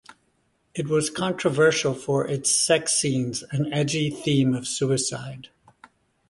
[0.73, 5.49] It was controversial for its sex scenes and edgy theme of suicide.